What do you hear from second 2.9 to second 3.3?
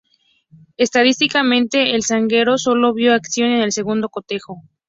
vio